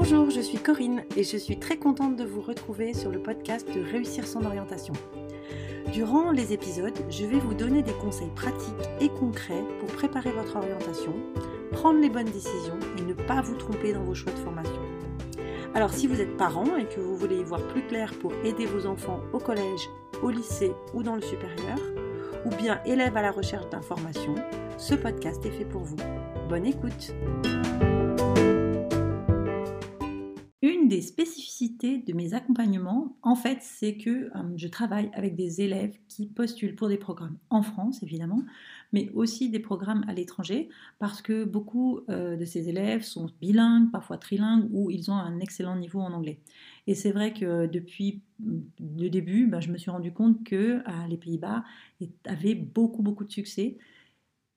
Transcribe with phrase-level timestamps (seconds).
[0.00, 3.66] Bonjour, je suis Corinne et je suis très contente de vous retrouver sur le podcast
[3.68, 4.94] de Réussir son orientation.
[5.92, 10.54] Durant les épisodes, je vais vous donner des conseils pratiques et concrets pour préparer votre
[10.54, 11.12] orientation,
[11.72, 14.80] prendre les bonnes décisions et ne pas vous tromper dans vos choix de formation.
[15.74, 18.66] Alors si vous êtes parent et que vous voulez y voir plus clair pour aider
[18.66, 19.90] vos enfants au collège,
[20.22, 21.78] au lycée ou dans le supérieur,
[22.44, 24.36] ou bien élève à la recherche d'informations,
[24.76, 25.96] ce podcast est fait pour vous.
[26.48, 27.12] Bonne écoute
[30.88, 35.94] Des spécificités de mes accompagnements, en fait, c'est que euh, je travaille avec des élèves
[36.08, 38.42] qui postulent pour des programmes en France, évidemment,
[38.94, 43.90] mais aussi des programmes à l'étranger, parce que beaucoup euh, de ces élèves sont bilingues,
[43.90, 46.38] parfois trilingues, ou ils ont un excellent niveau en anglais.
[46.86, 48.22] Et c'est vrai que depuis
[48.80, 50.80] le début, ben, je me suis rendu compte que
[51.10, 51.64] les Pays-Bas
[52.24, 53.76] avaient beaucoup, beaucoup de succès.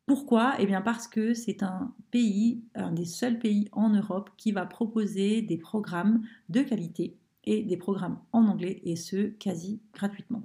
[0.05, 0.55] Pourquoi?
[0.59, 4.65] Eh bien parce que c'est un pays, un des seuls pays en Europe qui va
[4.65, 10.43] proposer des programmes de qualité et des programmes en anglais, et ce, quasi gratuitement.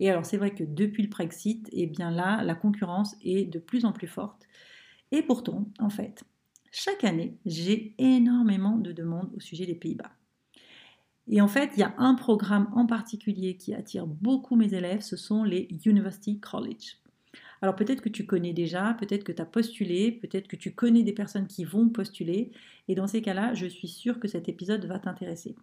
[0.00, 3.58] Et alors c'est vrai que depuis le Brexit, eh bien là, la concurrence est de
[3.58, 4.46] plus en plus forte.
[5.12, 6.24] Et pourtant, en fait,
[6.72, 10.10] chaque année, j'ai énormément de demandes au sujet des Pays-Bas.
[11.28, 15.00] Et en fait, il y a un programme en particulier qui attire beaucoup mes élèves,
[15.02, 16.98] ce sont les University College.
[17.64, 21.02] Alors peut-être que tu connais déjà, peut-être que tu as postulé, peut-être que tu connais
[21.02, 22.50] des personnes qui vont postuler,
[22.88, 25.56] et dans ces cas-là, je suis sûre que cet épisode va t'intéresser.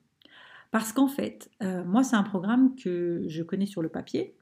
[0.72, 4.34] Parce qu'en fait, euh, moi, c'est un programme que je connais sur le papier,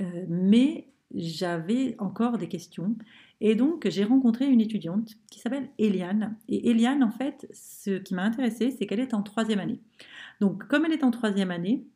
[0.00, 2.94] euh, mais j'avais encore des questions.
[3.40, 6.36] Et donc, j'ai rencontré une étudiante qui s'appelle Eliane.
[6.46, 9.80] Et Eliane, en fait, ce qui m'a intéressée, c'est qu'elle est en troisième année.
[10.40, 11.88] Donc, comme elle est en troisième année,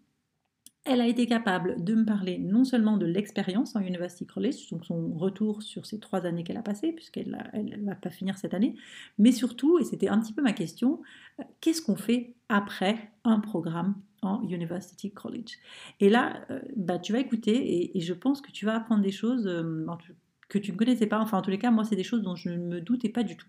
[0.85, 4.85] elle a été capable de me parler non seulement de l'expérience en University College, donc
[4.85, 8.53] son retour sur ces trois années qu'elle a passées, puisqu'elle ne va pas finir cette
[8.53, 8.75] année,
[9.19, 11.01] mais surtout, et c'était un petit peu ma question,
[11.41, 15.57] euh, qu'est-ce qu'on fait après un programme en University College?
[16.01, 19.13] Et là, euh, bah, tu vas écouter et, je pense que tu vas apprendre des
[19.13, 19.87] choses euh,
[20.51, 21.19] que tu ne connaissais pas.
[21.21, 23.23] Enfin, en tous les cas, moi, c'est des choses dont je ne me doutais pas
[23.23, 23.49] du tout.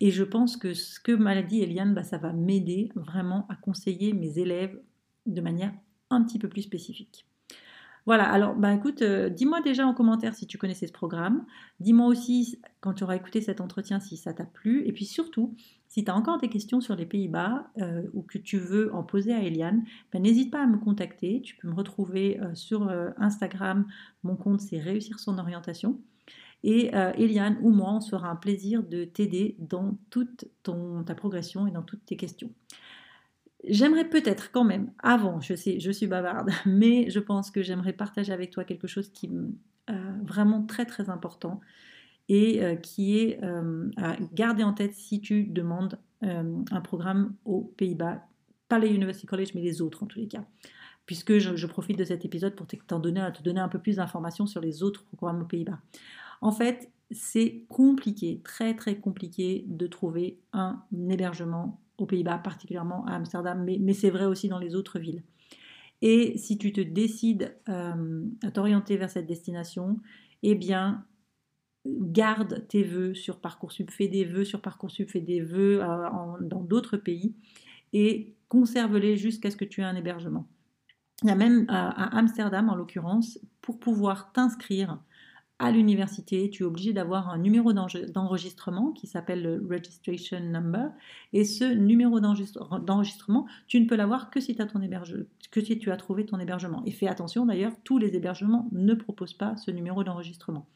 [0.00, 3.56] Et je pense que ce que m'a dit Eliane, bah, ça va m'aider vraiment à
[3.56, 4.78] conseiller mes élèves
[5.26, 5.72] de manière
[6.10, 7.26] un petit peu plus spécifique.
[8.06, 11.44] Voilà, alors bah écoute, euh, dis-moi déjà en commentaire si tu connaissais ce programme.
[11.80, 14.86] Dis-moi aussi quand tu auras écouté cet entretien si ça t'a plu.
[14.86, 15.54] Et puis surtout,
[15.88, 19.02] si tu as encore des questions sur les Pays-Bas euh, ou que tu veux en
[19.02, 21.42] poser à Eliane, ben, n'hésite pas à me contacter.
[21.42, 23.86] Tu peux me retrouver euh, sur Instagram.
[24.22, 26.00] Mon compte, c'est Réussir son orientation.
[26.62, 31.70] Et Eliane ou moi, on sera un plaisir de t'aider dans toute ta progression et
[31.70, 32.50] dans toutes tes questions.
[33.68, 37.92] J'aimerais peut-être quand même, avant, je sais, je suis bavarde, mais je pense que j'aimerais
[37.92, 39.30] partager avec toi quelque chose qui est
[39.90, 41.60] euh, vraiment très très important
[42.28, 47.62] et euh, qui est euh, à garder en tête si tu demandes un programme aux
[47.78, 48.22] Pays-Bas,
[48.68, 50.44] pas les University College, mais les autres en tous les cas.
[51.06, 54.46] Puisque je, profite de cet épisode pour te donner, te donner un peu plus d'informations
[54.46, 55.78] sur les autres programmes aux Pays-Bas.
[56.42, 63.14] En fait, c'est compliqué, très très compliqué de trouver un hébergement aux Pays-Bas, particulièrement à
[63.14, 65.22] Amsterdam, mais, c'est vrai aussi dans les autres villes.
[66.02, 69.98] Et si tu te décides euh, à t'orienter vers cette destination,
[70.42, 71.04] eh bien,
[71.86, 76.08] garde tes vœux sur Parcoursup, fais des vœux sur Parcoursup, fais des vœux euh,
[76.40, 77.34] dans d'autres pays
[77.92, 80.46] et conserve-les jusqu'à ce que tu aies un hébergement.
[81.22, 85.02] Il y a même à Amsterdam, en l'occurrence, pour pouvoir t'inscrire
[85.60, 90.90] à l'université, tu es obligé d'avoir un numéro d'enregistrement qui s'appelle le registration number.
[91.34, 94.80] Et ce numéro d'enregistrement, tu ne peux l'avoir que si, as ton
[95.50, 96.82] que si tu as trouvé ton hébergement.
[96.86, 100.66] Et fais attention d'ailleurs, tous les hébergements ne proposent pas ce numéro d'enregistrement.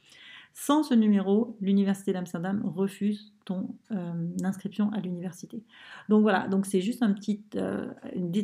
[0.53, 5.65] Sans ce numéro, l'université d'Amsterdam refuse ton euh, inscription à l'université.
[6.11, 7.91] Donc voilà, donc c'est juste un petit, euh,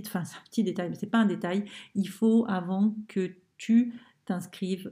[0.07, 1.67] enfin, un petit détail, mais c'est pas un détail.
[1.95, 3.93] Il faut avant que tu
[4.25, 4.91] t'inscrives,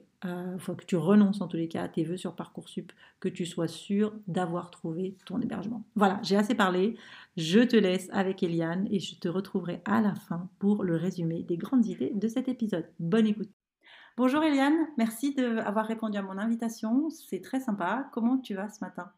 [0.59, 3.47] faut que tu renonces en tous les cas à tes vœux sur Parcoursup, que tu
[3.47, 5.85] sois sûr d'avoir trouvé ton hébergement.
[5.95, 6.97] Voilà, j'ai assez parlé.
[7.37, 11.43] Je te laisse avec Eliane et je te retrouverai à la fin pour le résumé
[11.43, 12.89] des grandes idées de cet épisode.
[12.99, 13.51] Bonne écoute.
[14.17, 17.09] Bonjour Eliane, merci d'avoir répondu à mon invitation.
[17.11, 18.09] C'est très sympa.
[18.13, 19.13] Comment tu vas ce matin?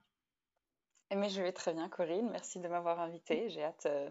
[1.10, 2.28] Eh, mais je vais très bien, Corinne.
[2.30, 3.48] Merci de m'avoir invitée.
[3.48, 4.10] J'ai hâte euh,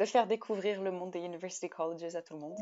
[0.00, 2.56] de faire découvrir le monde des University Colleges à tout le monde.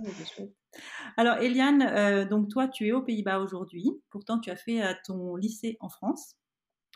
[1.17, 4.03] Alors, Eliane, euh, donc toi, tu es aux Pays-Bas aujourd'hui.
[4.11, 6.35] Pourtant, tu as fait euh, ton lycée en France.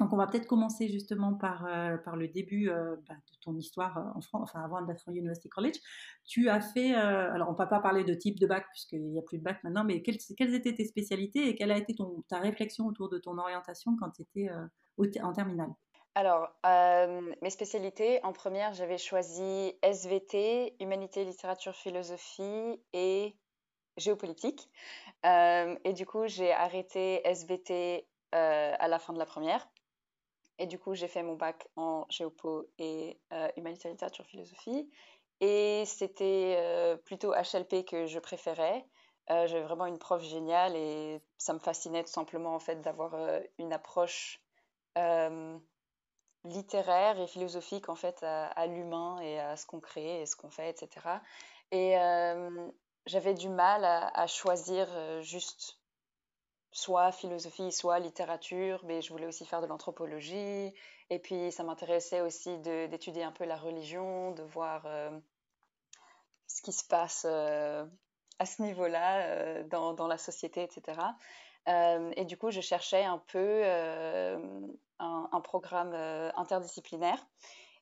[0.00, 4.12] Donc, on va peut-être commencer justement par, euh, par le début bah, de ton histoire
[4.16, 5.76] en France, enfin avant d'être au University College.
[6.24, 9.18] Tu as fait, alors on ne va pas parler de type de bac puisqu'il n'y
[9.18, 10.16] a plus de bac maintenant, mais quelles,
[10.54, 11.94] étaient tes spécialités et quelle a été
[12.26, 14.48] ta réflexion autour de ton orientation quand tu étais
[15.20, 15.70] en terminale?
[16.14, 23.34] Alors, euh, mes spécialités, en première, j'avais choisi SVT, Humanité, Littérature, Philosophie et
[23.96, 24.68] Géopolitique.
[25.24, 29.66] Euh, et du coup, j'ai arrêté SVT euh, à la fin de la première.
[30.58, 33.18] Et du coup, j'ai fait mon bac en Géopo et
[33.56, 34.90] Humanité, Littérature, Philosophie.
[35.40, 38.84] Et c'était plutôt HLP que je préférais.
[39.28, 43.16] j'avais vraiment une prof géniale et ça me fascinait tout simplement en fait d'avoir
[43.58, 44.40] une approche
[46.44, 50.50] littéraire et philosophique en fait à, l'humain et à ce qu'on crée et ce qu'on
[50.50, 51.20] fait, etc.
[51.70, 52.68] Et euh,
[53.06, 55.78] j'avais du mal à, choisir euh, juste
[56.72, 60.74] soit philosophie, soit littérature, mais je voulais aussi faire de l'anthropologie.
[61.10, 65.10] Et puis ça m'intéressait aussi d'étudier un peu la religion, de voir euh,
[66.46, 70.98] ce qui se passe à ce niveau-là dans, dans, la société, etc.
[71.66, 73.62] et du coup, je cherchais un peu
[75.02, 77.26] un, programme euh, interdisciplinaire.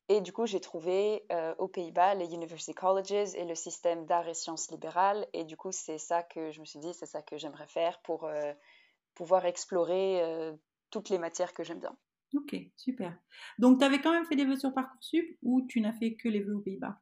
[0.09, 4.29] Et du coup, j'ai trouvé euh, aux Pays-Bas les University Colleges et le système d'art
[4.29, 5.27] et sciences libérales.
[5.33, 8.01] Et du coup, c'est ça que je me suis dit, c'est ça que j'aimerais faire
[8.03, 8.53] pour euh,
[9.15, 10.23] pouvoir explorer
[10.91, 11.97] toutes les matières que j'aime bien.
[12.35, 13.17] Ok, super.
[13.59, 16.29] Donc, tu avais quand même fait des vœux sur Parcoursup ou tu n'as fait que
[16.29, 16.99] les vœux aux Pays-Bas?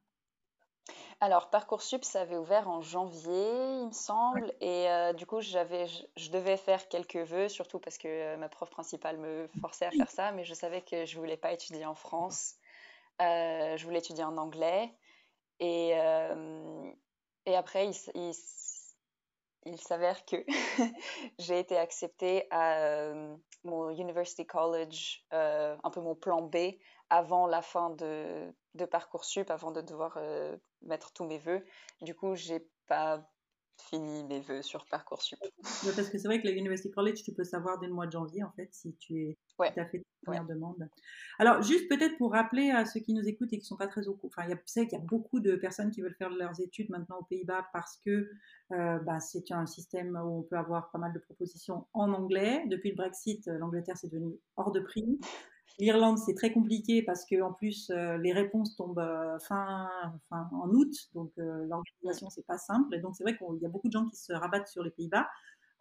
[1.21, 4.53] Alors, Parcoursup, ça avait ouvert en janvier, il me semble.
[4.61, 5.85] Et euh, du coup, j'avais,
[6.15, 9.91] je, devais faire quelques vœux, surtout parce que euh, ma prof principale me forçait à
[9.91, 10.31] faire ça.
[10.31, 12.55] Mais je savais que je voulais pas étudier en France.
[13.21, 14.93] Euh, je voulais étudier en anglais.
[15.59, 15.89] Et,
[17.45, 18.33] et après, il,
[19.65, 20.37] il s'avère que
[21.37, 23.11] j'ai été acceptée à
[23.65, 26.77] mon University College, un peu mon plan B,
[27.09, 31.63] avant la fin de, de Parcoursup, avant de devoir euh, mettre tous mes vœux.
[32.01, 33.27] Du coup, j'ai pas
[33.79, 35.39] fini mes vœux sur Parcoursup.
[35.95, 38.11] parce que c'est vrai que la University College, tu peux savoir dès le mois de
[38.11, 39.67] janvier, en fait, si tu es ouais.
[39.79, 40.87] as fait ta première demande.
[41.39, 43.87] Alors, juste peut-être pour rappeler à ceux qui nous écoutent et qui ne sont pas
[43.87, 46.29] très au courant, enfin, tu sais qu'il y a beaucoup de personnes qui veulent faire
[46.29, 48.29] leurs études maintenant aux Pays-Bas parce que
[48.71, 52.63] euh, bah, c'est un système où on peut avoir pas mal de propositions en anglais.
[52.67, 55.19] Depuis le Brexit, l'Angleterre, c'est devenu hors de prix.
[55.77, 59.89] L'Irlande, c'est très compliqué parce que en plus euh, les réponses tombent euh, fin,
[60.29, 62.99] fin, en août, donc euh, l'organisation c'est pas simple.
[63.01, 65.29] Donc c'est vrai qu'il y a beaucoup de gens qui se rabattent sur les Pays-Bas.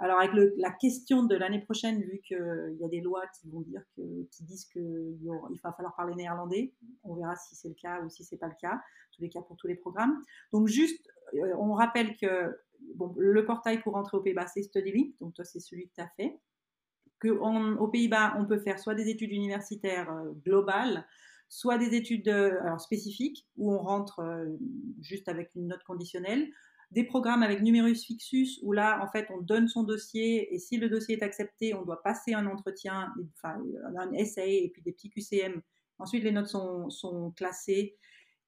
[0.01, 3.63] Alors avec la question de l'année prochaine, vu qu'il y a des lois qui vont
[3.63, 5.19] dire que, qui disent qu'il
[5.65, 8.55] va falloir parler néerlandais, on verra si c'est le cas ou si c'est pas le
[8.61, 8.81] cas.
[9.11, 10.23] tous les cas pour tous les programmes.
[10.53, 12.57] Donc juste, on rappelle que
[12.95, 16.01] bon, le portail pour rentrer aux Pays-Bas c'est StudyLink, donc toi c'est celui que tu
[16.01, 16.39] as fait
[17.21, 21.07] qu'aux Pays-Bas, on peut faire soit des études universitaires euh, globales,
[21.49, 24.47] soit des études euh, alors, spécifiques, où on rentre euh,
[25.01, 26.49] juste avec une note conditionnelle,
[26.91, 30.79] des programmes avec numerus fixus, où là, en fait, on donne son dossier, et si
[30.79, 33.61] le dossier est accepté, on doit passer un entretien, enfin,
[33.99, 35.61] un essai, et puis des petits QCM.
[35.99, 37.99] Ensuite, les notes sont, sont classées,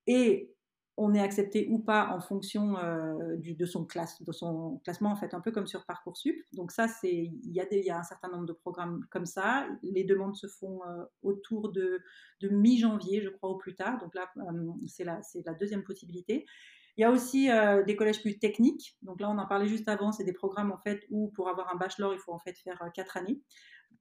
[0.07, 0.51] et
[0.97, 5.51] on est accepté ou pas en fonction euh, de, son classement, en fait, un peu
[5.51, 6.37] comme sur Parcoursup.
[6.53, 9.67] Donc ça, il y, a un certain nombre de programmes comme ça.
[9.83, 12.01] Les demandes se font euh, autour de,
[12.41, 13.99] de mi-janvier, je crois, au plus tard.
[13.99, 16.45] Donc là, euh, c'est la, la deuxième possibilité.
[16.97, 17.49] Il y a aussi
[17.87, 18.99] des collèges plus techniques.
[19.01, 20.13] Donc là, on en parlait juste avant.
[20.13, 22.83] C'est des programmes en fait où pour avoir un bachelor, il faut en fait faire
[22.93, 23.41] quatre années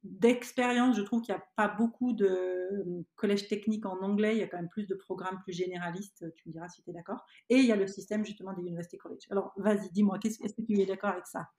[0.04, 4.36] d'expérience, je trouve qu'il n'y a pas beaucoup de euh, collèges techniques en anglais.
[4.36, 6.26] Il y a quand même plus de programmes plus généralistes.
[6.36, 7.26] Tu me diras si tu es d'accord.
[7.50, 9.24] Et il y a le système justement des university college.
[9.30, 11.50] Alors, vas-y, dis-moi, est-ce que tu es d'accord avec ça?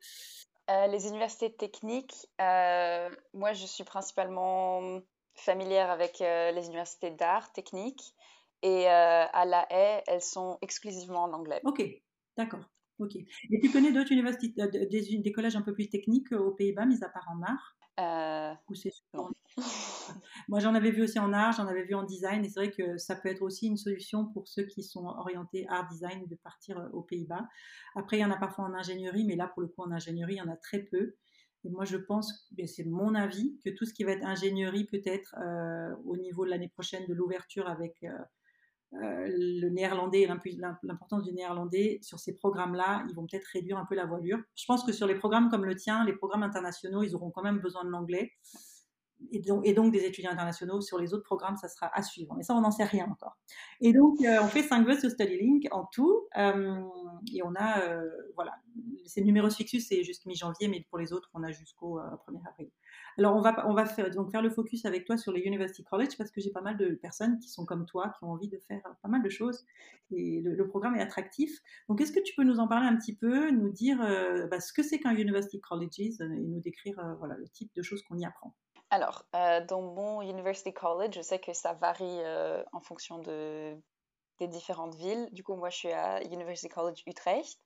[0.70, 5.00] Euh, Les universités techniques, euh, moi, je suis principalement
[5.34, 8.14] familière avec les universités d'art technique.
[8.62, 11.60] Et à la haie, elles sont exclusivement en anglais.
[11.64, 11.82] Ok,
[12.36, 12.60] d'accord.
[12.98, 13.16] Ok.
[13.16, 17.02] Et tu connais d'autres universités, des, des, collèges un peu plus techniques aux Pays-Bas, mis
[17.02, 17.76] à part en art?
[18.00, 18.54] Euh,
[20.48, 22.70] Moi, j'en avais vu aussi en art, j'en avais vu en design, et c'est vrai
[22.70, 26.34] que ça peut être aussi une solution pour ceux qui sont orientés art design de
[26.36, 27.46] partir euh, aux Pays-Bas.
[27.94, 30.34] Après, il y en a parfois en ingénierie, mais là, pour le coup, en ingénierie,
[30.34, 31.14] il y en a très peu.
[31.64, 35.34] Et moi, je pense, c'est mon avis, que tout ce qui va être ingénierie, peut-être
[35.38, 38.08] euh, au niveau de l'année prochaine de l'ouverture avec euh,
[38.92, 40.28] le néerlandais
[40.82, 44.38] l'importance du néerlandais sur ces programmes-là, ils vont peut-être réduire un peu la voilure.
[44.56, 47.42] Je pense que sur les programmes comme le tien, les programmes internationaux, ils auront quand
[47.42, 48.32] même besoin de l'anglais.
[49.32, 49.40] Et
[49.74, 50.80] donc, des étudiants internationaux.
[50.80, 52.34] Sur les autres programmes, ça sera à suivre.
[52.36, 53.36] Mais ça, on n'en sait rien encore.
[53.80, 56.26] Et donc, euh, on fait 5 vœux sur StudyLink en tout.
[56.36, 56.80] Euh,
[57.34, 57.82] et on a,
[58.34, 58.54] voilà,
[59.04, 62.70] ces numéros fixus, c'est jusqu'à mi-janvier, mais pour les autres, on a jusqu'au 1er avril.
[63.18, 65.84] Alors, on va, on va faire, donc faire le focus avec toi sur les University
[65.84, 68.48] College parce que j'ai pas mal de personnes qui sont comme toi, qui ont envie
[68.48, 69.66] de faire pas mal de choses
[70.12, 71.60] et le, programme est attractif.
[71.88, 74.60] Donc, est-ce que tu peux nous en parler un petit peu, nous dire euh, bah,
[74.60, 78.02] ce que c'est qu'un University College et nous décrire euh, voilà, le type de choses
[78.02, 78.54] qu'on y apprend?
[78.90, 82.20] Alors, dans mon University College, je sais que ça varie
[82.72, 83.76] en fonction de,
[84.38, 85.28] des différentes villes.
[85.32, 87.60] Du coup, moi, je suis à University College Utrecht,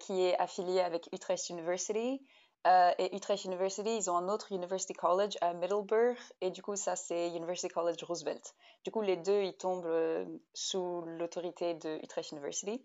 [0.00, 2.20] qui est affilié avec Utrecht University.
[2.66, 6.76] Euh, et Utrecht University, ils ont un autre University College à Middleburg, et du coup,
[6.76, 8.54] ça, c'est University College Roosevelt.
[8.84, 10.24] Du coup, les deux, ils tombent euh,
[10.54, 12.82] sous l'autorité de Utrecht University.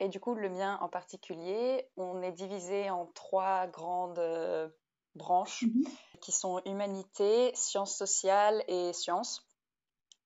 [0.00, 4.68] Et du coup, le mien en particulier, on est divisé en trois grandes euh,
[5.14, 5.84] branches mhm.
[6.20, 9.44] Qui sont humanité, sciences sociales et sciences.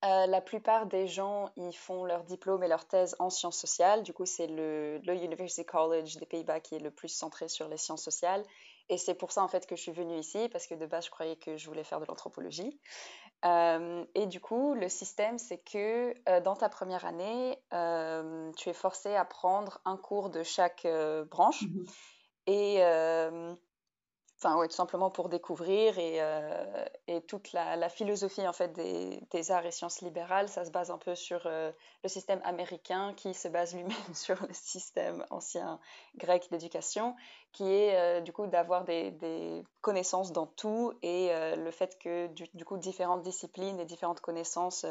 [0.04, 4.02] Euh, la plupart des gens, ils font leur diplôme et leur thèse en sciences sociales.
[4.02, 7.76] Du coup, c'est le, University College des Pays-Bas qui est le plus centré sur les
[7.76, 8.44] sciences sociales.
[8.88, 11.04] Et c'est pour ça, en fait, que je suis venue ici, parce que de base,
[11.06, 12.80] je croyais que je voulais faire de l'anthropologie.
[13.44, 17.56] Euh, et du coup, le système, c'est que euh, dans ta première année,
[18.56, 20.86] tu es forcé à prendre un cours de chaque
[21.30, 21.62] branche.
[21.62, 21.84] Mmh
[22.46, 22.80] et
[24.42, 28.72] enfin ouais, tout simplement pour découvrir et, euh, et toute la, la, philosophie en fait
[28.72, 31.70] des, des, arts et sciences libérales, ça se base un peu sur euh,
[32.02, 35.78] le système américain qui se base lui-même sur le système ancien
[36.16, 37.14] grec d'éducation,
[37.52, 42.28] qui est euh, du coup d'avoir des, des, connaissances dans tout et le fait que
[42.28, 44.86] du, du, coup différentes disciplines et différentes connaissances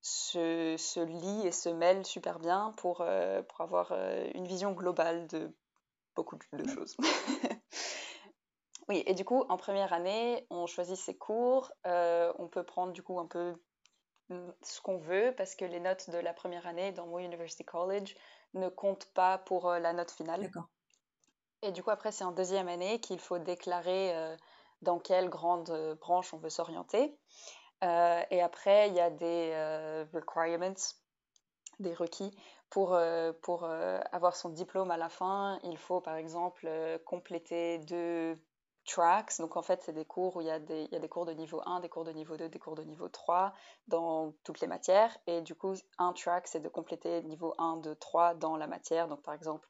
[0.00, 3.04] se, se, lient et se mêlent super bien pour,
[3.48, 3.92] pour avoir
[4.34, 5.52] une vision globale de
[6.16, 6.96] beaucoup de choses.
[8.90, 11.70] Oui, et du coup, en première année, on choisit ses cours.
[11.86, 13.54] Euh, on peut prendre du coup un peu
[14.30, 17.64] mm, ce qu'on veut parce que les notes de la première année dans mon University
[17.64, 18.16] College
[18.54, 20.40] ne comptent pas pour euh, la note finale.
[20.40, 20.68] D'accord.
[21.62, 24.36] Et du coup, après, c'est en deuxième année qu'il faut déclarer euh,
[24.82, 25.70] dans quelle grande
[26.00, 27.16] branche on veut s'orienter.
[27.82, 29.54] et après, il y a des
[30.12, 30.98] requirements,
[31.78, 32.36] des requis
[32.70, 32.98] pour,
[33.42, 35.60] pour avoir son diplôme à la fin.
[35.62, 36.68] Il faut, par exemple,
[37.04, 38.38] compléter deux
[38.90, 39.38] tracks.
[39.38, 41.08] Donc en fait, c'est des cours où il y, a des, il y, a des,
[41.08, 43.54] cours de niveau 1, des cours de niveau 2, des cours de niveau 3
[43.88, 45.16] dans toutes les matières.
[45.26, 49.08] Et du coup, un track, c'est de compléter niveau 1, 2, 3 dans la matière.
[49.08, 49.68] Donc par exemple,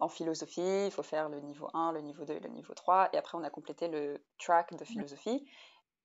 [0.00, 3.10] en philosophie, il faut faire le niveau 1, le niveau 2 et le niveau 3.
[3.12, 5.48] Et après, on a complété le track de philosophie.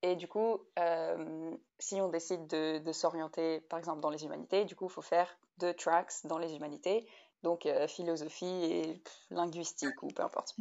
[0.01, 4.75] Et du coup, euh, si on décide de, s'orienter, par exemple, dans les humanités, du
[4.75, 7.07] coup, il faut faire deux tracks dans les humanités,
[7.41, 10.55] donc euh, philosophie et linguistique ou peu importe.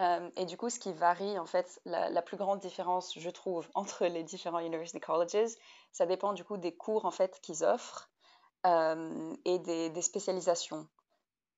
[0.00, 3.68] Euh, et du coup, ce qui varie, en fait, la, plus grande différence, je trouve,
[3.74, 5.50] entre les différents university colleges,
[5.92, 8.10] ça dépend du coup des cours en fait qu'ils offrent
[8.66, 10.88] euh, et des, spécialisations.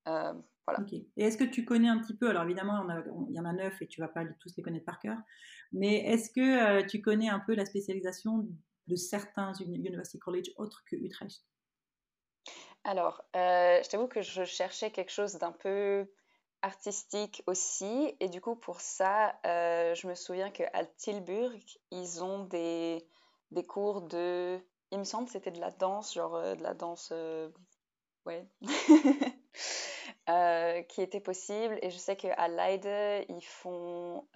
[0.08, 0.32] Euh,
[0.66, 0.84] voilà.
[0.92, 2.87] Et est-ce que tu connais un petit peu, alors évidemment,
[3.28, 5.18] il y en a neuf et tu vas pas tous les connaître par cœur,
[5.72, 8.46] mais est-ce que tu connais un peu la spécialisation
[8.87, 11.44] de certains university colleges autres que Utrecht?
[12.84, 16.08] Alors, je t'avoue que je cherchais quelque chose d'un peu
[16.62, 18.16] artistique aussi.
[18.21, 23.07] Et du coup, pour ça, euh, je me souviens qu'à Tilburg, ils ont des,
[23.50, 24.59] des cours de...
[24.90, 27.11] Il me semble que c'était de la danse, genre euh, de la danse...
[27.12, 27.50] Euh,
[28.26, 28.47] ouais.
[30.88, 31.78] qui était possible.
[31.83, 34.26] Et je sais qu'à Leiden, ils font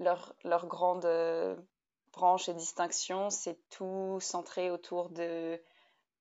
[0.00, 1.06] leur, leur grande
[2.12, 5.60] branche et distinction, c'est tout centré autour de...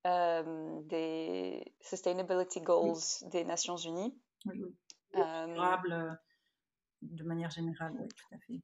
[0.05, 2.99] des Sustainability Goals
[3.31, 4.13] des Nations Unies.
[4.45, 4.75] Oui.
[5.13, 6.11] Durable euh,
[7.01, 8.61] de manière générale, oui, tout à fait.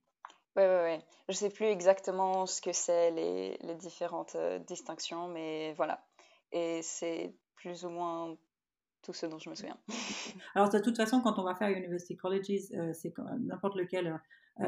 [0.55, 0.99] Oui, oui, oui.
[1.27, 6.03] Je ne sais plus exactement ce que c'est les, les, différentes euh, distinctions, mais voilà.
[6.51, 8.35] Et c'est plus ou moins
[9.01, 9.77] tout ce dont je me souviens.
[10.55, 14.19] Alors, de toute façon, quand on va faire University Colleges, euh, c'est n'importe lequel,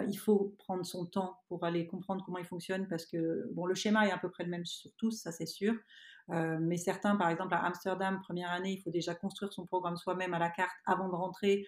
[0.07, 3.75] il faut prendre son temps pour aller comprendre comment il fonctionne parce que, bon, le
[3.75, 5.75] schéma est à peu près le même sur tous, ça c'est sûr.
[6.29, 9.97] Euh, mais certains, par exemple, à Amsterdam, première année, il faut déjà construire son programme
[9.97, 11.65] soi-même à la carte avant de rentrer.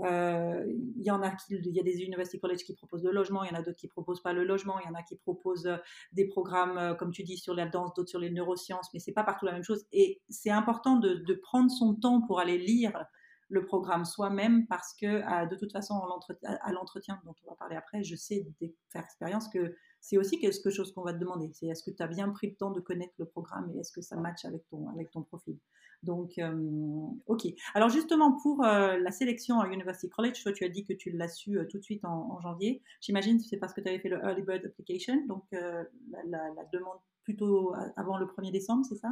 [0.00, 3.12] Euh, il y en a qui, il y a des university colleges qui proposent le
[3.12, 5.02] logement, il y en a d'autres qui proposent pas le logement, il y en a
[5.02, 5.76] qui proposent euh,
[6.12, 9.24] des programmes, comme tu dis, sur la danse, d'autres sur les neurosciences, mais c'est pas
[9.24, 9.86] partout la même chose.
[9.92, 13.04] Et c'est important de, de, prendre son temps pour aller lire
[13.48, 16.00] le programme soi-même parce que de toute façon,
[16.42, 18.46] à l'entretien dont on va parler après, je sais
[18.88, 21.50] faire expérience que c'est aussi quelque chose qu'on va te demander.
[21.52, 23.92] C'est est-ce que tu as bien pris le temps de connaître le programme et est-ce
[23.92, 25.58] que ça match avec ton, avec ton profil?
[26.04, 27.46] Donc, euh, ok.
[27.74, 31.10] Alors justement, pour euh, la sélection à University College, toi, tu as dit que tu
[31.10, 32.82] l'as su euh, tout de suite en, janvier.
[33.00, 36.98] J'imagine que c'est parce que tu avais fait le Early Bird Application, donc la, demande
[37.22, 39.08] plutôt avant le 1er décembre, c'est ça?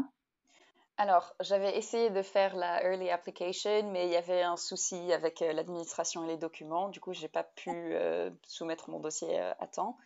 [0.99, 5.41] Alors, j'avais essayé de faire la early application, mais il y avait un souci avec
[5.41, 6.91] l'administration et les documents.
[6.91, 7.95] Du coup, j'ai pas pu
[8.43, 9.97] soumettre mon dossier à temps.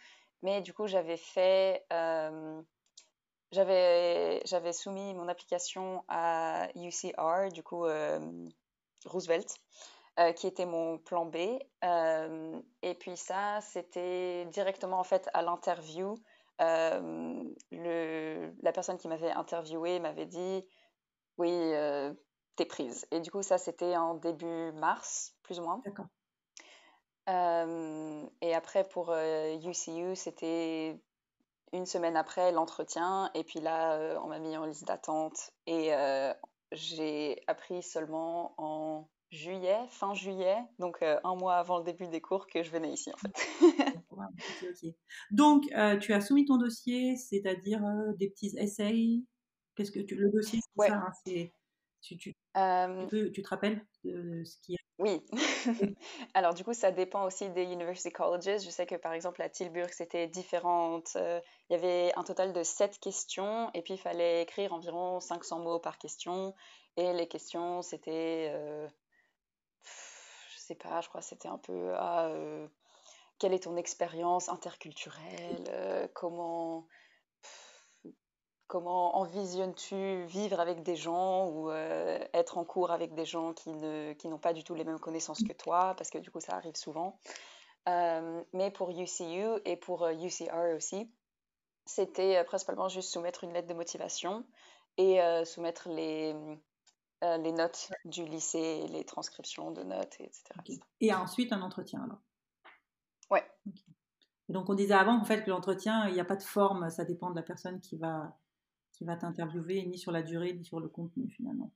[0.43, 1.85] Mais du coup, j'avais fait.
[3.53, 8.19] J'avais, j'avais soumis mon application à UCR, du coup, euh,
[9.05, 9.55] Roosevelt.
[10.37, 11.37] qui était mon plan B.
[11.37, 16.15] et puis ça, c'était directement en fait à l'interview.
[16.59, 17.43] la
[18.73, 20.67] personne qui m'avait interviewé m'avait dit
[21.37, 21.73] oui,
[22.57, 23.07] t'es prise.
[23.11, 25.83] Et du coup, ça, c'était en début mars, plus ou moins.
[25.85, 26.07] D'accord.
[28.41, 30.99] et après, pour UCU, c'était
[31.77, 33.31] une semaine après l'entretien.
[33.35, 35.51] Et puis là, on m'a mis en liste d'attente.
[35.67, 35.91] Et
[36.73, 42.47] j'ai appris seulement en juillet, fin juillet, donc un mois avant le début des cours,
[42.47, 43.35] que je venais ici en fait.
[45.31, 45.65] Donc,
[46.01, 47.83] tu as soumis ton dossier, c'est-à-dire
[48.19, 49.21] des petits essais.
[49.75, 51.13] Qu'est-ce que tu le dossier c'est ça hein,
[52.01, 52.35] tu, tu,
[53.33, 55.23] tu, te rappelles de ce qui oui.
[56.35, 58.63] Alors du coup, ça dépend aussi des university colleges.
[58.65, 61.17] Je sais que par exemple à Tilburg, c'était différente.
[61.17, 65.59] il y avait un total de 7 questions et puis il fallait écrire environ 500
[65.61, 66.55] mots par question.
[66.97, 68.89] Et les questions, c'était, euh,
[69.85, 72.31] je sais pas, je crois c'était un peu, ah,
[73.39, 76.87] quelle est ton expérience interculturelle Comment
[78.69, 83.71] Comment envisionnes-tu vivre avec des gens ou euh, être en cours avec des gens qui,
[83.71, 85.95] ne, qui n'ont pas du tout les mêmes connaissances que toi?
[85.97, 87.21] Parce que du coup, ça arrive souvent.
[87.89, 91.09] Euh, mais pour UCU et pour UCR euh, aussi,
[91.85, 94.45] c'était principalement juste soumettre une lettre de motivation
[94.97, 96.35] et soumettre les,
[97.23, 100.43] les notes du lycée, les transcriptions de notes, etc.
[101.01, 102.19] Et ensuite un entretien alors?
[103.31, 103.45] Ouais.
[104.49, 107.05] Donc on disait avant en fait que l'entretien, il n'y a pas de forme, ça
[107.05, 108.37] dépend de la personne qui va
[108.97, 111.73] qui va t'interviewer, ni sur la durée, ni sur le contenu finalement.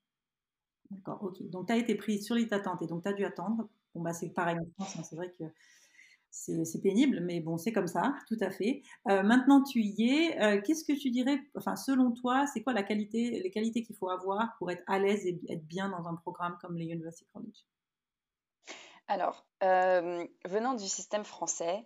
[0.91, 1.43] D'accord, ok.
[1.51, 3.69] Donc tu as été prise sur liste d'attente et donc tu as dû attendre.
[3.95, 5.45] Bon, bah c'est pareil en France, hein, c'est vrai que
[6.31, 8.83] c'est pénible, mais bon, c'est comme ça, tout à fait.
[9.09, 10.41] Euh, maintenant, tu y es.
[10.41, 13.97] Euh, qu'est-ce que tu dirais, enfin, selon toi, c'est quoi la qualité, les qualités qu'il
[13.97, 17.27] faut avoir pour être à l'aise et être bien dans un programme comme les University
[17.33, 17.67] College
[19.09, 21.85] Alors, euh, venant du système français,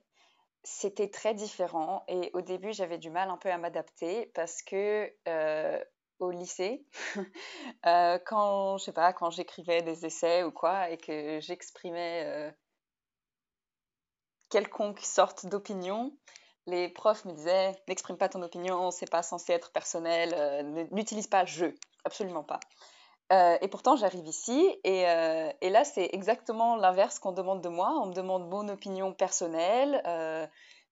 [0.64, 5.12] c'était très différent et au début j'avais du mal un peu à m'adapter parce que
[5.28, 5.84] euh,
[6.18, 6.86] au lycée,
[7.86, 12.50] euh, quand je sais pas, quand j'écrivais des essais ou quoi et que j'exprimais euh,
[14.48, 16.16] quelconque sorte d'opinion,
[16.66, 21.44] les profs me disaient n'exprime pas ton opinion, c'est pas censé être personnel, n'utilise pas
[21.44, 21.66] je,
[22.04, 22.60] absolument pas.
[23.32, 27.90] Euh, et pourtant, j'arrive ici euh, et, là, c'est exactement l'inverse qu'on demande de moi.
[28.02, 30.46] On me demande mon opinion personnelle, euh,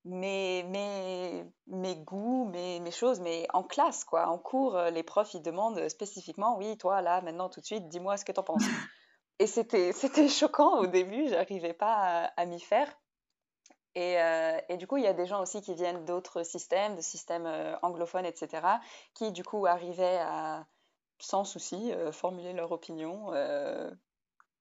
[0.05, 4.29] mes, mes, mes, goûts, mes, mes, choses, mais en classe, quoi.
[4.29, 8.17] En cours, les profs, ils demandent spécifiquement, oui, toi, là, maintenant, tout de suite, dis-moi
[8.17, 8.63] ce que tu en penses.
[9.39, 12.89] Et c'était, c'était choquant au début, j'arrivais pas à, m'y faire.
[13.95, 14.17] Et,
[14.69, 17.49] et, du coup, il y a des gens aussi qui viennent d'autres systèmes, de systèmes
[17.83, 18.63] anglophones, etc.,
[19.15, 20.67] qui, du coup, arrivaient à
[21.23, 23.91] sans souci, euh, formuler leur opinion euh,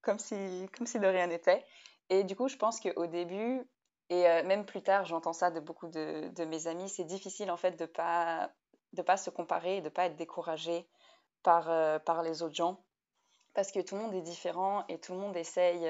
[0.02, 1.66] comme, si, comme si de rien n'était.
[2.10, 3.68] Et du coup, je pense qu'au début,
[4.10, 7.50] et euh, même plus tard, j'entends ça de beaucoup de, de mes amis, c'est difficile
[7.50, 8.52] en fait de ne pas,
[8.94, 10.88] de pas se comparer de ne pas être découragé
[11.44, 11.66] par,
[12.04, 12.84] par les autres gens.
[13.54, 15.82] Parce que tout le monde est différent et tout le monde essaye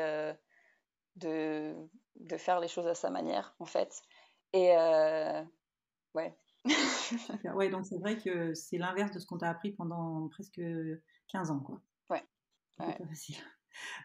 [1.17, 1.75] de,
[2.15, 4.01] de faire les choses à sa manière, en fait.
[4.53, 4.69] Et
[6.13, 6.34] ouais,
[7.56, 10.62] ouais, donc c'est vrai que c'est l'inverse de ce qu'on t'a appris pendant presque
[11.28, 11.82] 15 ans, quoi.
[12.10, 12.24] Ouais.
[12.78, 13.38] Pas facile.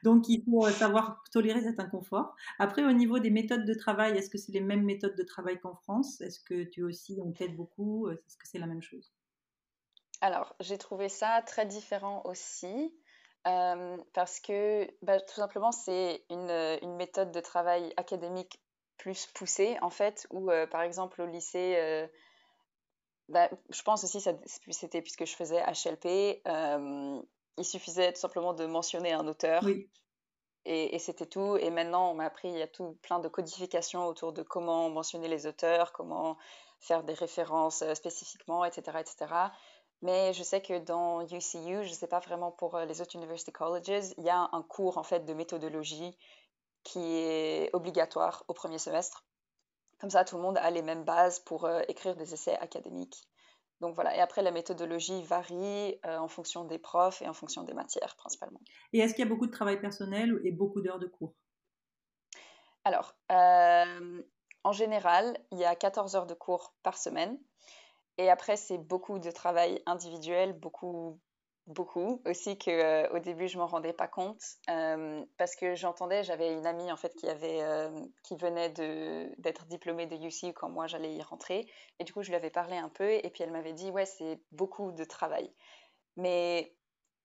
[0.03, 2.35] Donc il faut euh, savoir tolérer cet inconfort.
[2.59, 5.59] Après, au niveau des méthodes de travail, est-ce que c'est les mêmes méthodes de travail
[5.61, 6.21] qu'en France?
[6.21, 8.09] Est-ce que tu aussi, on t'aide beaucoup?
[8.11, 9.13] Est-ce que c'est la même chose?
[10.21, 12.95] Alors, j'ai trouvé ça très différent aussi.
[13.47, 16.51] Euh, parce que bah, tout simplement, c'est une,
[16.83, 18.61] une, méthode de travail académique
[18.97, 22.09] plus poussée, en fait, où euh, par exemple au lycée,
[23.29, 27.21] bah, je pense aussi, c'était puisque je faisais HLP, euh,
[27.59, 29.63] il suffisait tout simplement de mentionner un auteur.
[30.69, 31.57] Et, c'était tout.
[31.57, 34.91] Et maintenant, on m'a appris, il y a tout plein de codifications autour de comment
[34.91, 36.37] mentionner les auteurs, comment
[36.81, 39.33] faire des références euh, spécifiquement, etc., etc.
[40.03, 43.15] Mais je sais que dans UCU, je ne sais pas vraiment pour euh, les autres
[43.17, 46.19] university colleges, il y a un cours en fait de méthodologie
[46.83, 49.25] qui est obligatoire au premier semestre.
[49.99, 53.27] Comme ça, tout le monde a les mêmes bases pour euh, écrire des essais académiques.
[53.81, 57.63] Donc voilà, et après, la méthodologie varie euh, en fonction des profs et en fonction
[57.63, 58.61] des matières principalement.
[58.93, 61.35] Et est-ce qu'il y a beaucoup de travail personnel et beaucoup d'heures de cours?
[62.85, 64.23] Alors, euh,
[64.65, 67.39] en général, il y a 14 heures de cours par semaine.
[68.19, 71.21] Et après, c'est beaucoup de travail individuel, beaucoup
[71.67, 76.23] beaucoup aussi que euh, au début je m'en rendais pas compte euh, parce que j'entendais
[76.23, 77.91] j'avais une amie en fait qui avait euh,
[78.23, 81.67] qui venait de d'être diplômée de UC quand moi j'allais y rentrer
[81.99, 84.07] et du coup je lui avais parlé un peu et puis elle m'avait dit ouais
[84.07, 85.53] c'est beaucoup de travail
[86.17, 86.73] mais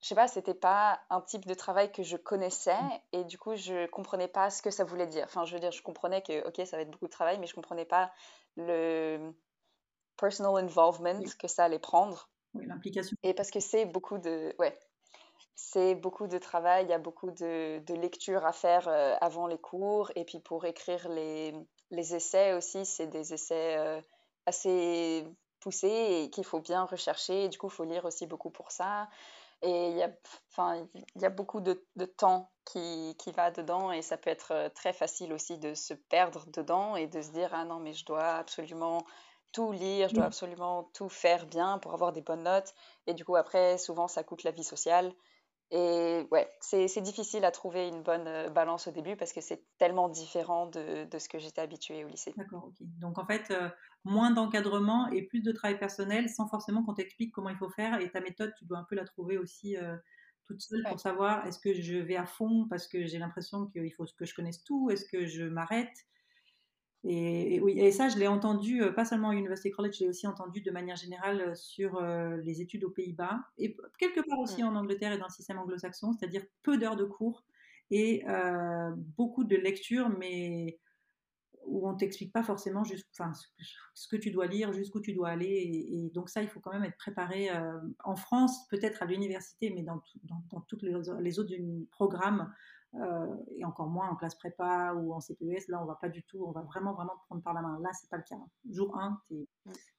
[0.02, 2.80] je sais pas, c'était pas un type de travail que je connaissais
[3.12, 5.26] et du coup, je comprenais pas ce que ça voulait dire.
[5.26, 7.46] Enfin, je veux dire, je comprenais que, ok, ça va être beaucoup de travail, mais
[7.46, 8.12] je comprenais pas
[8.58, 9.32] le
[10.18, 12.30] personal involvement que ça allait prendre.
[12.54, 13.16] Oui, l'implication.
[13.24, 14.78] Et parce que c'est beaucoup de, ouais,
[15.56, 19.48] c'est beaucoup de travail, il y a beaucoup de, de lectures à faire euh, avant
[19.48, 21.54] les cours et puis pour écrire les,
[21.92, 24.02] les essais aussi, c'est des essais euh,
[24.46, 25.26] assez
[25.60, 27.46] poussés et qu'il faut bien rechercher.
[27.46, 29.08] Et du coup, il faut lire aussi beaucoup pour ça.
[29.62, 30.10] Et il y a,
[30.52, 34.32] enfin, il y a beaucoup de, de temps qui, qui, va dedans et ça peut
[34.32, 37.80] être euh, très facile aussi de se perdre dedans et de se dire ah non
[37.80, 39.06] mais je dois absolument
[39.52, 42.74] tout lire, je dois absolument tout faire bien pour avoir des bonnes notes.
[43.08, 45.14] Et du coup après souvent ça coûte la vie sociale.
[45.72, 49.66] Et ouais, c'est difficile à trouver une bonne euh, balance au début parce que c'est
[49.80, 52.38] tellement différent de, de ce que j'étais habituée au lycée.
[52.38, 52.76] D'accord, ok.
[53.00, 53.70] Donc en fait, euh,
[54.06, 58.00] moins d'encadrement et plus de travail personnel sans forcément qu'on t'explique comment il faut faire.
[58.00, 59.98] Et ta méthode, tu dois un peu la trouver aussi euh,
[60.46, 63.94] toute seule pour savoir est-ce que je vais à fond parce que j'ai l'impression qu'il
[63.94, 65.94] faut que je connaisse tout, est-ce que je m'arrête?
[67.04, 70.10] Et, oui, et ça, je l'ai entendu, euh, pas seulement à University College, je l'ai
[70.10, 74.38] aussi entendu de manière générale euh, sur euh, les études aux Pays-Bas, et quelque part
[74.38, 74.68] aussi mmh.
[74.68, 77.44] en Angleterre et dans le système anglo-saxon, c'est-à-dire peu d'heures de cours
[77.94, 78.24] et
[79.18, 80.80] beaucoup de lectures, mais
[81.66, 83.34] où on t'explique pas forcément enfin,
[83.94, 85.90] ce que tu dois lire, jusqu'où tu dois aller.
[85.92, 87.50] Et, donc ça, il faut quand même être préparé
[88.06, 91.52] en France, peut-être à l'université, mais dans, dans, dans tous les, les autres
[91.92, 92.50] programmes
[93.56, 96.44] et encore moins en classe prépa ou en CPES, là on va pas du tout,
[96.46, 97.80] on va vraiment vraiment te prendre par la main.
[97.82, 98.36] Là c'est pas le cas.
[98.70, 99.48] Jour 1, tu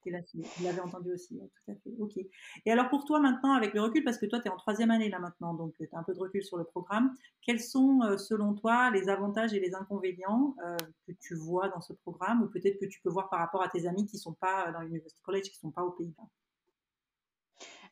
[0.06, 1.90] es, là Vous l'avez entendu aussi, tout à fait.
[1.98, 2.18] Ok.
[2.66, 4.90] Et alors pour toi maintenant, avec le recul, parce que toi tu es en troisième
[4.90, 8.02] année là maintenant, donc tu as un peu de recul sur le programme, quels sont
[8.02, 10.76] euh, selon toi les avantages et les inconvénients euh,
[11.06, 13.68] que tu vois dans ce programme ou peut-être que tu peux voir par rapport à
[13.68, 16.28] tes amis qui sont pas dans l'University College, qui sont pas aux Pays-Bas?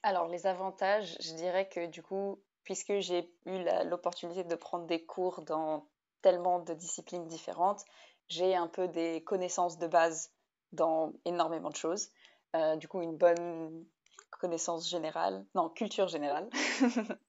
[0.03, 5.05] Alors, les avantages, je dirais que du coup, puisque j'ai eu l'opportunité de prendre des
[5.05, 5.89] cours dans
[6.23, 7.85] tellement de disciplines différentes,
[8.29, 10.31] j'ai un peu des connaissances de base
[10.71, 12.11] dans énormément de choses.
[12.55, 13.85] Euh, du coup, une bonne
[14.31, 16.49] connaissance générale, non, culture générale.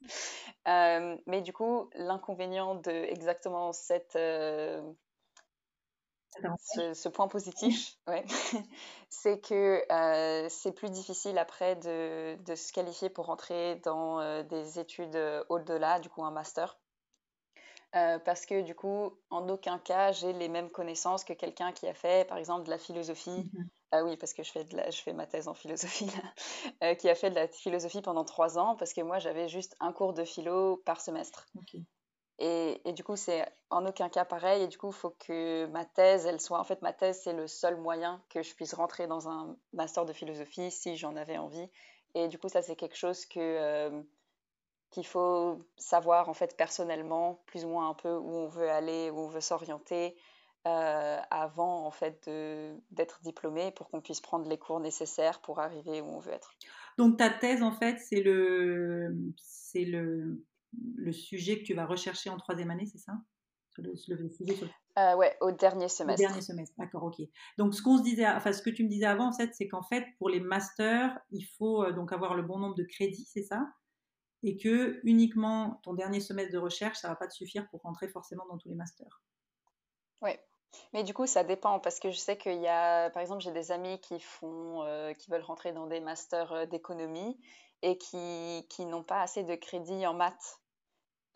[0.67, 4.79] Euh, mais du coup, l'inconvénient de exactement cette, euh,
[6.93, 8.23] ce, point positif, ouais,
[9.11, 14.41] c'est que euh, c'est plus difficile après de, de, se qualifier pour entrer dans euh,
[14.41, 16.79] des études euh, au-delà, du coup un master.
[17.91, 21.93] parce que du coup, en aucun cas, j'ai les mêmes connaissances que quelqu'un qui a
[21.93, 23.29] fait, par exemple, de la philosophie.
[23.29, 23.67] Mm-hmm.
[23.91, 26.09] Ah oui, parce que je fais, de la, je fais ma thèse en philosophie,
[26.97, 29.91] qui a fait de la philosophie pendant trois ans, parce que moi, j'avais juste un
[29.91, 31.49] cours de philo par semestre.
[32.43, 34.63] Et, du coup, c'est en aucun cas pareil.
[34.63, 36.59] Et du coup, il faut que ma thèse, elle soit.
[36.59, 40.05] En fait, ma thèse, c'est le seul moyen que je puisse rentrer dans un master
[40.05, 41.69] de philosophie si j'en avais envie.
[42.15, 43.39] Et du coup, ça, c'est quelque chose que.
[43.39, 44.01] Euh,
[44.89, 49.09] qu'il faut savoir en fait personnellement plus ou moins un peu où on veut aller
[49.09, 50.17] où on veut s'orienter
[50.67, 52.29] euh, avant en fait
[52.91, 56.51] d'être diplômé pour qu'on puisse prendre les cours nécessaires pour arriver où on veut être.
[56.97, 60.43] Donc ta thèse en fait c'est le c'est le
[60.95, 63.13] le sujet que tu vas rechercher en troisième année, c'est ça?
[63.77, 63.93] Le,
[64.99, 66.21] euh, ouais, au dernier semestre.
[66.21, 67.21] Au dernier semestre, d'accord, ok.
[67.57, 69.67] Donc ce qu'on se disait, enfin ce que tu me disais avant, en fait, c'est
[69.67, 73.27] qu'en fait pour les masters, il faut euh, donc avoir le bon nombre de crédits,
[73.31, 73.65] c'est ça?
[74.43, 78.09] Et que uniquement ton dernier semestre de recherche, ça va pas te suffire pour rentrer
[78.09, 79.21] forcément dans tous les masters?
[80.21, 80.31] Oui,
[80.93, 83.51] mais du coup, ça dépend parce que je sais qu'il y a, par exemple, j'ai
[83.51, 87.39] des amis qui font, euh, qui veulent rentrer dans des masters d'économie
[87.81, 90.60] et qui, qui n'ont pas assez de crédits en maths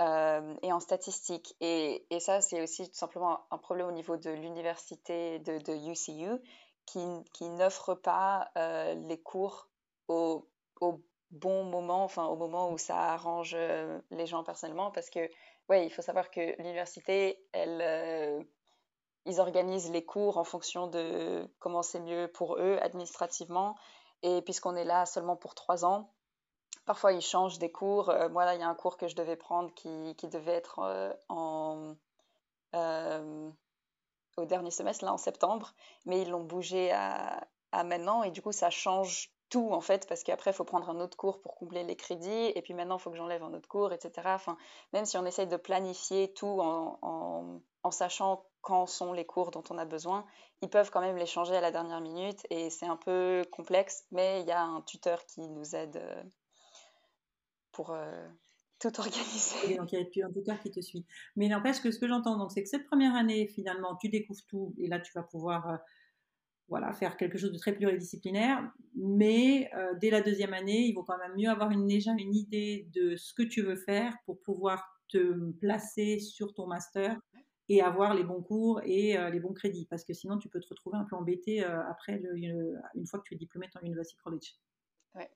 [0.01, 1.55] euh, et en statistique.
[1.61, 5.73] Et, et ça, c'est aussi tout simplement un problème au niveau de l'université de, de,
[5.73, 6.41] UCU
[6.85, 6.99] qui,
[7.33, 9.69] qui n'offre pas euh, les cours
[10.07, 10.47] au,
[10.81, 15.29] au, bon moment, enfin au moment où ça arrange euh, les gens personnellement, parce que,
[15.69, 18.45] ouais, il faut savoir que l'université, elle,
[19.25, 23.75] ils organisent les cours en fonction de comment c'est mieux pour eux administrativement.
[24.23, 26.11] Et puisqu'on est là seulement pour trois ans,
[26.85, 28.09] Parfois, ils changent des cours.
[28.09, 30.79] Euh, moi, là, il y a un cours que je devais prendre qui, devait être
[30.79, 31.13] euh,
[32.75, 33.49] euh,
[34.37, 35.73] au dernier semestre, là, en septembre,
[36.05, 38.23] mais ils l'ont bougé à, maintenant.
[38.23, 41.17] Et du coup, ça change tout, en fait, parce qu'après, il faut prendre un autre
[41.17, 42.51] cours pour combler les crédits.
[42.55, 44.37] Et puis maintenant, il faut que j'enlève un autre cours, etc.
[44.93, 49.77] Même si on essaye de planifier tout en, sachant quand sont les cours dont on
[49.77, 50.25] a besoin,
[50.61, 52.45] ils peuvent quand même les changer à la dernière minute.
[52.51, 55.99] Et c'est un peu complexe, mais il y a un tuteur qui nous aide
[57.75, 58.27] pour euh,
[58.79, 59.75] tout organiser.
[59.77, 61.05] donc il y a un tuteur qui te suit.
[61.35, 64.45] Mais n'empêche que ce que j'entends, donc c'est que cette première année, finalement, tu découvres
[64.47, 65.77] tout et là tu vas pouvoir euh,
[66.67, 68.71] voilà, faire quelque chose de très pluridisciplinaire.
[68.95, 72.33] Mais euh, dès la deuxième année, il vaut quand même mieux avoir une, déjà une
[72.33, 77.19] idée de ce que tu veux faire pour pouvoir te placer sur ton master
[77.69, 79.85] et avoir les bons cours et euh, les bons crédits.
[79.89, 82.21] Parce que sinon, tu peux te retrouver un peu embêté euh, après,
[82.95, 84.55] une fois que tu es diplômé en University College.
[85.15, 85.29] Ouais.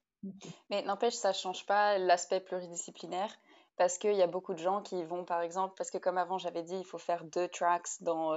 [0.69, 3.33] Mais n'empêche, ça change pas l'aspect pluridisciplinaire
[3.77, 6.37] parce qu'il y a beaucoup de gens qui vont, par exemple, parce que comme avant
[6.37, 8.33] j'avais dit, il faut faire deux tracks dans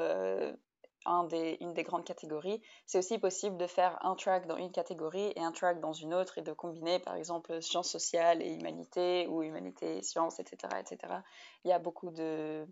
[1.05, 4.71] un des, une des grandes catégories, c'est aussi possible de faire un track dans une
[4.71, 8.53] catégorie et un track dans une autre et de combiner par exemple sciences sociales et
[8.53, 11.15] humanité ou humanité et sciences, etc., etc.
[11.65, 12.67] Il y a beaucoup de,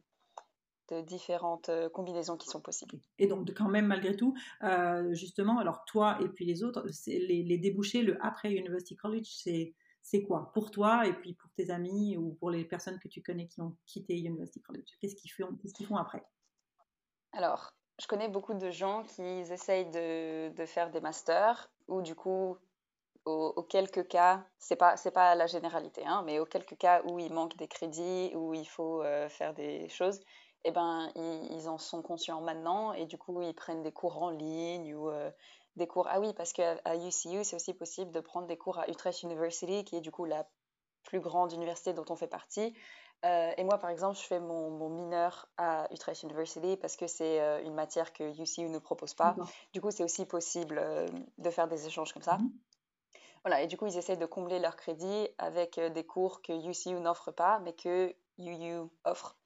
[0.90, 2.98] de différentes euh, combinaisons qui sont possibles.
[3.18, 7.42] Et donc, quand même, malgré tout, euh, justement, alors toi et puis les autres, les,
[7.42, 11.70] les, débouchés, le après University College, c'est c'est quoi pour toi et puis pour tes
[11.70, 14.87] amis ou pour les personnes que tu connais qui ont quitté University College?
[15.00, 15.31] Qu'est-ce qu'ils
[15.87, 16.24] font, après?
[17.33, 22.57] Alors, je connais beaucoup de gens qui essayent de, faire des masters ou du coup,
[23.24, 27.33] aux, quelques cas, c'est pas pas la généralité, hein, mais aux quelques cas où il
[27.33, 30.20] manque des crédits, où il faut euh, faire des choses,
[30.64, 34.31] eh ben ils, en sont conscients maintenant et du coup ils prennent des cours en
[34.31, 35.31] ligne ou euh,
[35.77, 36.07] des cours.
[36.11, 39.85] Ah oui, parce qu'à UCU c'est aussi possible de prendre des cours à Utrecht University,
[39.85, 40.46] qui est du coup la
[41.05, 42.75] plus grande université dont on fait partie.
[43.25, 47.40] Euh, et moi, par exemple, je fais mon, mineur à Utrecht University parce que c'est
[47.40, 49.37] euh, une matière que UCU ne propose pas.
[49.73, 51.07] Du coup, c'est aussi possible euh,
[51.38, 52.38] de faire des échanges comme ça.
[52.38, 52.51] Mhm.
[53.44, 57.01] Voilà, et du coup, ils essaient de combler leur crédit avec des cours que UCU
[57.01, 59.37] n'offre pas, mais que UU offre.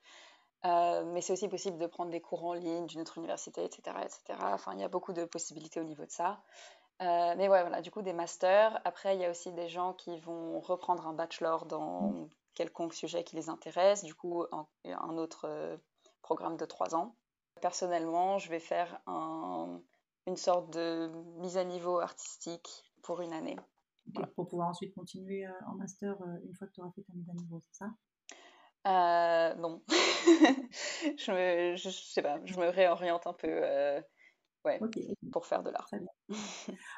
[0.65, 4.39] Mais c'est aussi possible de prendre des cours en ligne d'une autre université, etc., etc.
[4.43, 6.41] Enfin, il y a beaucoup de possibilités au niveau de ça.
[7.01, 8.81] mais ouais, voilà, du coup, des masters.
[8.85, 13.25] Après, il y a aussi des gens qui vont reprendre un bachelor dans quelconque sujet
[13.25, 15.77] qui les intéresse, du coup un, autre euh,
[16.23, 17.15] programme de trois ans.
[17.61, 19.01] Personnellement, je vais faire
[20.27, 23.57] une sorte de mise à niveau artistique pour une année.
[24.37, 27.13] Pour pouvoir ensuite continuer euh, en master euh, une fois que tu auras fait ta
[27.15, 27.87] mise à niveau, c'est ça?
[28.85, 33.63] Non, je me, je, sais pas, je me réoriente un peu
[34.65, 34.81] ouais,
[35.33, 35.89] pour faire de l'art.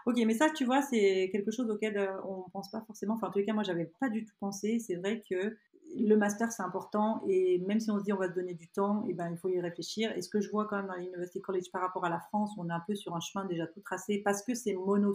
[0.06, 3.14] ok, mais ça, tu vois, c'est quelque chose auquel euh, on ne pense pas forcément.
[3.14, 4.78] Enfin, en tous les cas, moi, j'avais pas du tout pensé.
[4.78, 5.56] C'est vrai que
[5.96, 7.22] le master, c'est important.
[7.28, 9.30] Et même si on se dit on va se donner du temps, et eh ben,
[9.30, 10.16] il faut y réfléchir.
[10.16, 12.52] Et ce que je vois quand même dans l'University College par rapport à la France,
[12.58, 15.12] on est un peu sur un chemin déjà tout tracé parce que c'est mono,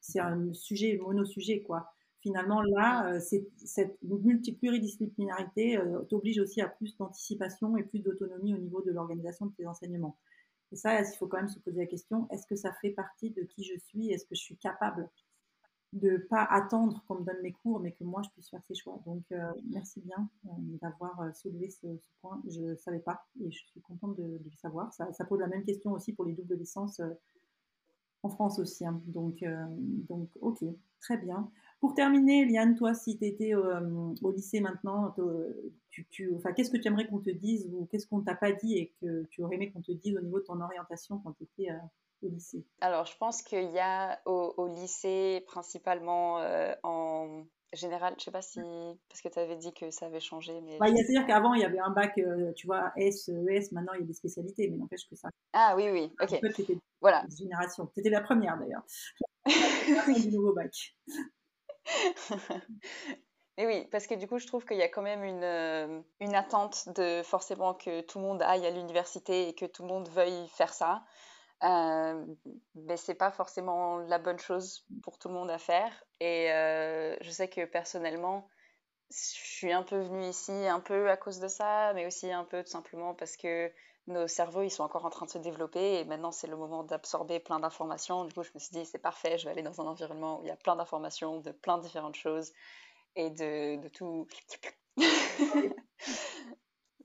[0.00, 1.92] c'est un sujet mono-sujet, quoi.
[2.22, 8.58] Finalement, là, euh, cette multipluridisciplinarité euh, t'oblige aussi à plus d'anticipation et plus d'autonomie au
[8.58, 10.16] niveau de l'organisation de tes enseignements.
[10.70, 13.30] Et ça, il faut quand même se poser la question, est-ce que ça fait partie
[13.30, 15.10] de qui je suis Est-ce que je suis capable
[15.92, 18.62] de ne pas attendre qu'on me donne mes cours, mais que moi, je puisse faire
[18.62, 19.02] ces choix?
[19.04, 20.28] Donc, euh, merci bien
[20.80, 21.88] d'avoir soulevé ce,
[22.20, 22.40] point.
[22.48, 24.94] Je ne savais pas et je suis contente de, le savoir.
[24.94, 27.00] Ça, pose la même question aussi pour les doubles licences
[28.22, 28.86] en France aussi.
[28.86, 29.02] Hein.
[29.06, 29.44] Donc,
[30.08, 30.64] donc, ok,
[31.00, 31.50] très bien.
[31.82, 35.12] Pour terminer, Liane, toi, si tu étais euh, au lycée maintenant,
[35.90, 38.52] tu, tu, enfin, qu'est-ce que tu aimerais qu'on te dise ou qu'est-ce qu'on t'a pas
[38.52, 41.32] dit et que tu aurais aimé qu'on te dise au niveau de ton orientation quand
[41.32, 41.78] tu étais euh,
[42.22, 42.64] au lycée?
[42.82, 48.42] Alors, je pense qu'il y a au, lycée, principalement euh, en général, je sais pas
[48.42, 48.60] si,
[49.08, 50.60] parce que tu avais dit que ça avait changé.
[50.60, 50.78] Mais...
[50.78, 52.14] Bah, C'est-à-dire qu'avant, il y avait un bac,
[52.54, 55.30] tu vois, S, ES, maintenant il y a des spécialités, mais n'empêche que ça.
[55.52, 56.40] Ah oui, oui, ok.
[57.00, 57.24] voilà.
[57.36, 57.90] Génération.
[57.96, 58.84] C'était la première d'ailleurs.
[60.22, 60.94] du nouveau bac.
[63.58, 66.00] Mais oui, parce que du coup, je trouve qu'il y a quand même une, euh,
[66.20, 69.88] une, attente de forcément que tout le monde aille à l'université et que tout le
[69.88, 71.04] monde veuille faire ça.
[71.62, 72.24] Euh,
[72.74, 75.92] mais c'est pas forcément la bonne chose pour tout le monde à faire.
[76.20, 78.48] Et euh, je sais que personnellement,
[79.10, 82.44] je suis un peu venue ici un peu à cause de ça, mais aussi un
[82.44, 83.70] peu tout simplement parce que
[84.06, 86.82] nos cerveaux, ils sont encore en train de se développer et maintenant c'est le moment
[86.82, 88.24] d'absorber plein d'informations.
[88.24, 90.44] Du coup, je me suis dit, c'est parfait, je vais aller dans un environnement où
[90.44, 92.52] il y a plein d'informations, de plein de différentes choses
[93.16, 94.26] et de, de tout.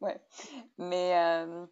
[0.01, 0.19] ouais.
[0.77, 1.65] Mais, euh,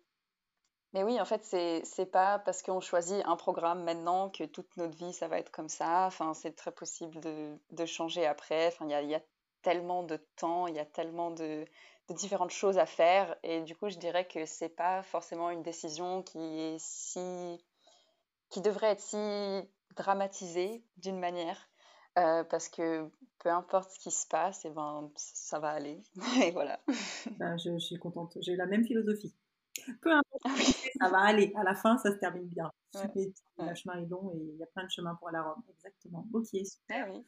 [0.94, 4.96] mais oui, en fait, c'est pas parce qu'on choisit un programme maintenant que toute notre
[4.96, 6.06] vie, ça va être comme ça.
[6.06, 8.68] Enfin, c'est très possible de, de changer après.
[8.68, 9.22] Enfin, il y a,
[9.66, 11.66] tellement de temps, il y a tellement de
[12.10, 13.36] de différentes choses à faire.
[13.44, 17.64] Et du coup, je dirais que c'est pas forcément une décision qui est si.
[18.50, 19.18] qui devrait être si
[19.96, 21.70] dramatisée d'une manière.
[22.18, 26.02] Euh, parce que peu importe ce qui se passe, et eh ben, ça va aller.
[26.44, 26.80] et voilà.
[27.40, 28.38] Ben, je, suis contente.
[28.42, 29.36] J'ai la même philosophie.
[30.02, 30.56] Peu importe, ah
[31.02, 31.52] ça va aller.
[31.58, 32.72] À la fin, ça se termine bien.
[32.94, 35.62] Le chemin est long et il y a plein de chemins pour aller à Rome.
[35.70, 36.26] Exactement.
[36.34, 37.08] Ok, super.
[37.08, 37.26] Ah oui.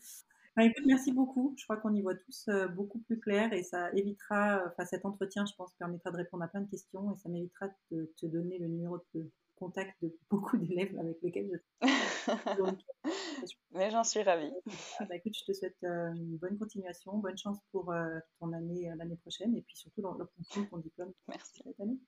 [0.57, 1.53] Bah, écoute, merci beaucoup.
[1.55, 5.05] Je crois qu'on y voit tous euh, beaucoup plus clair et ça évitera, enfin cet
[5.05, 8.25] entretien, je pense, permettra de répondre à plein de questions et ça m'évitera de te
[8.25, 11.87] donner le numéro de contact de beaucoup d'élèves avec lesquels je
[13.69, 14.51] Mais j'en suis ravie.
[14.97, 17.93] Ah, bah, écoute, je te souhaite une bonne continuation, bonne chance pour
[18.39, 21.13] ton année l'année prochaine et puis surtout l'obtention de ton diplôme.
[21.27, 21.61] Merci.
[21.63, 21.99] Cette année.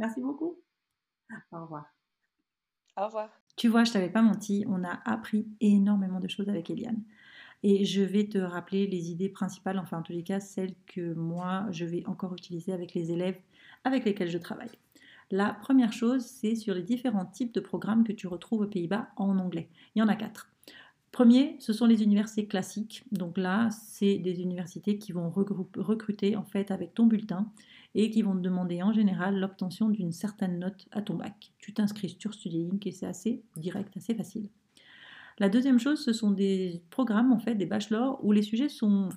[0.00, 0.58] Merci beaucoup.
[1.52, 1.86] Au revoir.
[2.96, 3.30] Au revoir.
[3.54, 7.04] Tu vois, je t'avais pas menti, on a appris énormément de choses avec Eliane.
[7.62, 11.14] Et je vais te rappeler les idées principales, enfin en tous les cas celles que
[11.14, 13.38] moi je vais encore utiliser avec les élèves
[13.84, 14.70] avec lesquels je travaille.
[15.30, 19.08] La première chose, c'est sur les différents types de programmes que tu retrouves aux Pays-Bas
[19.16, 19.68] en anglais.
[19.94, 20.50] Il y en a quatre.
[21.10, 23.04] Premier, ce sont les universités classiques.
[23.10, 27.50] Donc là, c'est des universités qui vont recruter en fait avec ton bulletin
[27.94, 31.52] et qui vont te demander en général l'obtention d'une certaine note à ton bac.
[31.58, 34.48] Tu t'inscris sur StudyLink et c'est assez direct, assez facile.
[35.38, 39.10] La deuxième chose, ce sont des programmes, en fait, des bachelors où les sujets sont,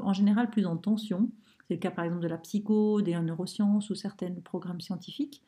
[0.00, 1.30] en général plus en tension.
[1.68, 5.42] C'est le cas par exemple de la psycho, des neurosciences ou certains programmes scientifiques.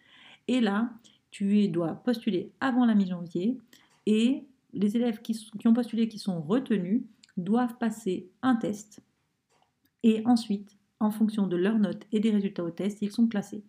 [0.48, 0.90] Et là,
[1.30, 3.56] tu dois postuler avant la mi-janvier
[4.06, 4.44] et
[4.74, 7.02] les élèves qui, ont postulé, qui sont retenus,
[7.36, 9.00] doivent passer un test
[10.02, 13.64] et ensuite en fonction de leurs notes et des résultats au test, ils sont classés.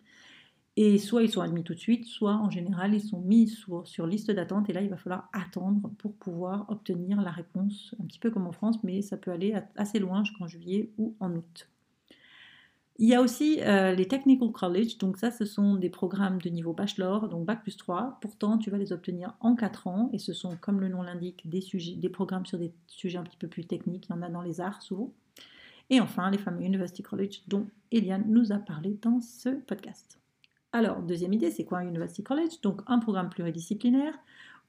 [0.76, 4.08] Et soit ils sont admis tout de suite, soit en général ils sont mis sur,
[4.08, 8.18] liste d'attente et là il va falloir attendre pour pouvoir obtenir la réponse, un petit
[8.18, 11.70] peu comme en France, mais ça peut aller assez loin jusqu'en juillet ou en août.
[12.98, 16.50] Il y a aussi euh, les Technical College, donc ça ce sont des programmes de
[16.50, 18.18] niveau bachelor, donc bac plus 3.
[18.20, 21.48] Pourtant tu vas les obtenir en 4 ans et ce sont comme le nom l'indique
[21.48, 21.64] des,
[21.98, 24.42] des programmes sur des sujets un petit peu plus techniques, il y en a dans
[24.42, 25.12] les arts souvent.
[25.90, 30.23] Et enfin, les fameux University College dont Eliane nous a parlé dans ce podcast.
[30.76, 32.60] Alors, deuxième idée, c'est quoi un University College?
[32.64, 34.18] Donc, un programme pluridisciplinaire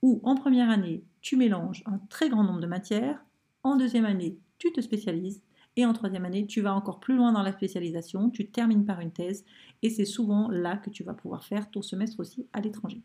[0.03, 3.25] où en première année, tu mélanges un très grand nombre de matières,
[3.63, 5.43] en deuxième année, tu te spécialises,
[5.77, 9.01] et en troisième année, tu vas encore plus loin dans la spécialisation, tu termines par
[9.01, 9.47] une thèse,
[9.83, 13.01] et c'est souvent là que tu vas pouvoir faire ton semestre aussi à l'étranger.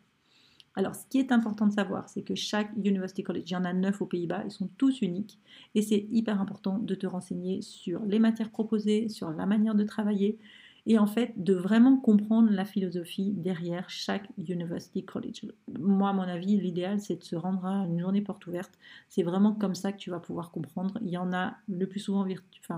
[0.76, 3.64] Alors, ce qui est important de savoir, c'est que chaque University College, il y en
[3.64, 5.40] a neuf aux Pays-Bas, ils sont tous uniques
[5.74, 9.84] et c'est hyper important de te renseigner sur les matières proposées, sur la manière de
[9.84, 10.38] travailler
[10.86, 15.46] et en fait de vraiment comprendre la philosophie derrière chaque University College.
[15.78, 18.72] Moi, à mon avis, l'idéal, c'est de se rendre à une journée porte ouverte.
[19.08, 20.98] C'est vraiment comme ça que tu vas pouvoir comprendre.
[21.02, 22.26] Il y en a le plus souvent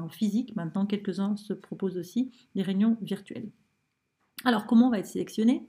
[0.09, 3.49] physique, maintenant quelques-uns se proposent aussi des réunions virtuelles.
[4.45, 5.67] Alors, comment on va être sélectionné?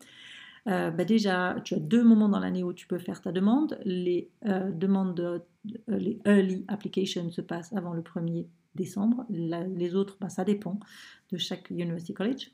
[0.68, 3.78] Euh, bah déjà, tu as deux moments dans l'année où tu peux faire ta demande.
[3.84, 5.40] Les euh, demandes, euh,
[5.88, 9.26] les early applications se passent avant le 1er décembre.
[9.30, 10.80] les autres, bah, ça dépend
[11.32, 12.52] de chaque University College.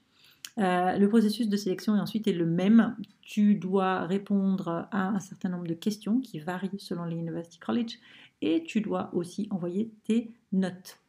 [0.58, 2.96] le processus de sélection est ensuite est le même.
[3.22, 7.98] Tu dois répondre à un certain nombre de questions qui varient selon les University College
[8.42, 11.00] et tu dois aussi envoyer tes notes.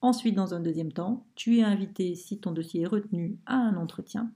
[0.00, 3.76] Ensuite, dans un deuxième temps, tu es invité, si ton dossier est retenu, à un
[3.76, 4.32] entretien.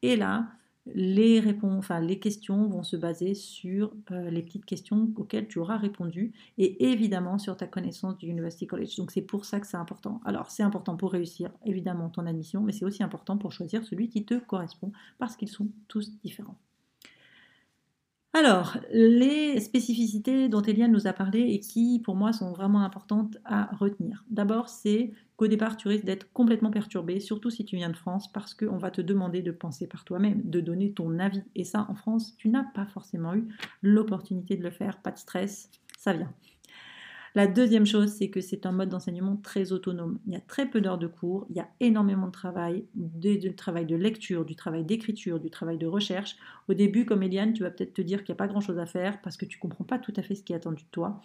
[0.00, 0.48] Et là,
[0.94, 5.76] les, réponses, les questions vont se baser sur euh, les petites questions auxquelles tu auras
[5.76, 8.96] répondu et évidemment sur ta connaissance du University College.
[8.96, 10.20] Donc c'est pour ça que c'est important.
[10.24, 14.08] Alors c'est important pour réussir évidemment ton admission, mais c'est aussi important pour choisir celui
[14.08, 16.56] qui te correspond parce qu'ils sont tous différents.
[18.32, 23.36] Alors, les spécificités dont Eliane nous a parlé et qui, pour moi, sont vraiment importantes
[23.44, 24.24] à retenir.
[24.30, 28.30] D'abord, c'est qu'au départ, tu risques d'être complètement perturbé, surtout si tu viens de France,
[28.32, 31.42] parce qu'on va te demander de penser par toi-même, de donner ton avis.
[31.56, 33.48] Et ça, en France, tu n'as pas forcément eu
[33.82, 35.02] l'opportunité de le faire.
[35.02, 36.32] Pas de stress, ça vient.
[37.34, 40.18] La deuxième chose, c'est que c'est un mode d'enseignement très autonome.
[40.26, 43.54] Il y a très peu d'heures de cours, il y a énormément de travail, du
[43.54, 46.36] travail de lecture, du travail d'écriture, du travail de recherche.
[46.68, 48.86] Au début, comme Eliane, tu vas peut-être te dire qu'il n'y a pas grand-chose à
[48.86, 50.88] faire parce que tu ne comprends pas tout à fait ce qui est attendu de
[50.90, 51.20] toi.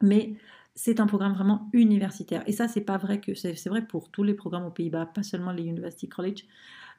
[0.00, 0.34] Mais
[0.74, 2.42] c'est un programme vraiment universitaire.
[2.46, 5.22] Et ça, c'est pas vrai que c'est vrai pour tous les programmes aux Pays-Bas, pas
[5.22, 6.44] seulement les University College.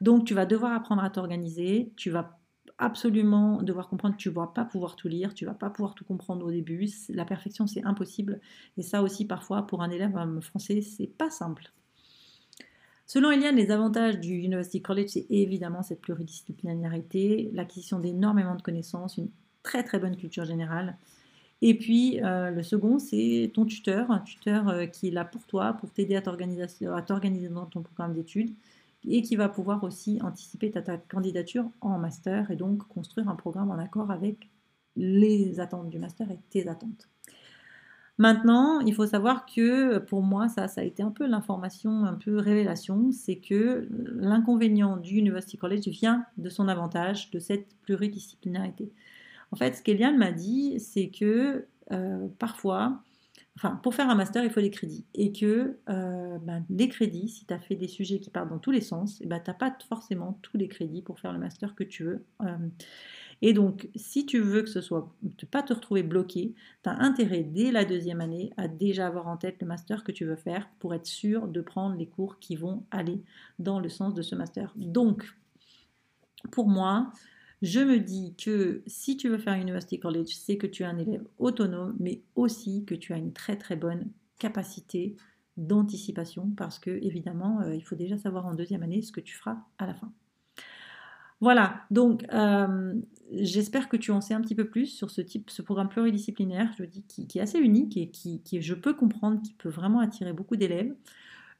[0.00, 2.38] Donc, tu vas devoir apprendre à t'organiser, tu vas
[2.78, 6.04] absolument devoir comprendre, tu ne vas pas pouvoir tout lire, tu vas pas pouvoir tout
[6.04, 6.88] comprendre au début.
[7.08, 8.40] La perfection, c'est impossible.
[8.76, 11.72] Et ça aussi, parfois, pour un élève français, c'est pas simple.
[13.06, 19.18] Selon Eliane, les avantages du University College, c'est évidemment cette pluridisciplinarité, l'acquisition d'énormément de connaissances,
[19.18, 19.28] une
[19.62, 20.96] très très bonne culture générale.
[21.60, 25.46] Et puis, euh, le second, c'est ton tuteur, un tuteur euh, qui est là pour
[25.46, 28.54] toi, pour t'aider à t'organiser dans ton programme d'études
[29.06, 33.70] et qui va pouvoir aussi anticiper ta, candidature en master et donc construire un programme
[33.70, 34.50] en accord avec
[34.96, 37.08] les attentes du master et tes attentes.
[38.16, 42.14] Maintenant, il faut savoir que pour moi, ça, ça a été un peu l'information, un
[42.14, 48.92] peu révélation, c'est que l'inconvénient du University College vient de son avantage, de cette pluridisciplinarité.
[49.50, 53.02] En fait, ce qu'Eliane m'a dit, c'est que euh, parfois,
[53.56, 55.04] enfin, pour faire un master, il faut des crédits.
[55.14, 58.70] Et que euh, ben, crédits, si tu as fait des sujets qui partent dans tous
[58.70, 61.74] les sens, eh ben, tu n'as pas forcément tous les crédits pour faire le master
[61.74, 62.24] que tu veux.
[62.42, 62.56] Euh.
[63.42, 66.98] Et donc, si tu veux que ce soit, ne pas te retrouver bloqué, tu as
[67.00, 70.36] intérêt dès la deuxième année à déjà avoir en tête le master que tu veux
[70.36, 73.22] faire pour être sûr de prendre les cours qui vont aller
[73.58, 74.72] dans le sens de ce master.
[74.76, 75.24] Donc,
[76.50, 77.12] pour moi,
[77.64, 80.98] je me dis que si tu veux faire University College, c'est que tu es un
[80.98, 85.16] élève autonome, mais aussi que tu as une très très bonne capacité
[85.56, 89.34] d'anticipation parce que évidemment, euh, il faut déjà savoir en deuxième année ce que tu
[89.34, 90.12] feras à la fin.
[91.40, 92.94] Voilà, donc euh,
[93.32, 96.70] j'espère que tu en sais un petit peu plus sur ce type, ce programme pluridisciplinaire,
[96.78, 100.34] je dis, qui, est assez unique et qui, je peux comprendre, qui peut vraiment attirer
[100.34, 100.94] beaucoup d'élèves.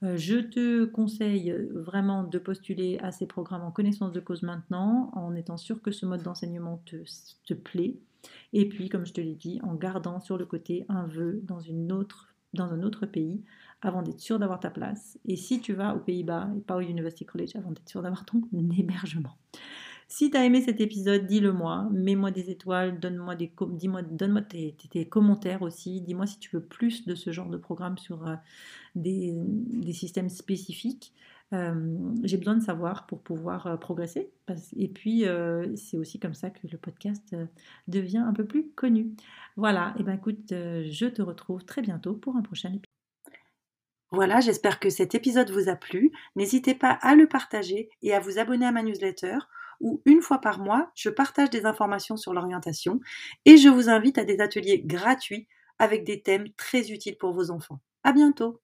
[0.05, 5.11] Euh, je te conseille vraiment de postuler à ces programmes en connaissance de cause maintenant,
[5.15, 7.97] en étant sûr que ce mode d'enseignement te, plaît.
[8.53, 11.61] Et puis, comme je te l'ai dit, en gardant sur le côté un vœu dans
[11.61, 13.43] un autre pays
[13.81, 15.19] avant d'être sûr d'avoir ta place.
[15.27, 18.25] Et si tu vas aux Pays-Bas et pas au University College avant d'être sûr d'avoir
[18.25, 18.43] ton
[18.79, 19.37] hébergement.
[20.17, 24.43] Si tu as aimé cet épisode, dis-le moi, mets-moi des étoiles, donne-moi des dis-moi, donne-moi
[24.43, 28.37] tes, commentaires aussi, dis-moi si tu veux plus de ce genre de programme sur euh,
[28.95, 29.35] des,
[29.93, 31.12] systèmes spécifiques.
[31.53, 34.31] Euh, j'ai besoin de savoir pour pouvoir euh, progresser.
[34.77, 35.25] Et puis,
[35.75, 37.35] c'est aussi comme ça que le podcast
[37.89, 39.17] devient un peu plus connu.
[39.57, 42.85] Voilà, et ben écoute, je te retrouve très bientôt pour un prochain épisode.
[44.12, 46.12] Voilà, j'espère que cet épisode vous a plu.
[46.37, 49.39] N'hésitez pas à le partager et à vous abonner à ma newsletter
[49.85, 53.01] où une fois par mois, je partage des informations sur l'orientation
[53.47, 55.49] et je vous invite à des ateliers gratuits
[55.80, 57.80] avec des thèmes très utiles pour vos enfants.
[58.05, 58.64] À bientôt!